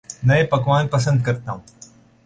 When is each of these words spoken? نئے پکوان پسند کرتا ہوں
نئے 0.27 0.43
پکوان 0.51 0.87
پسند 0.87 1.23
کرتا 1.25 1.51
ہوں 1.51 1.61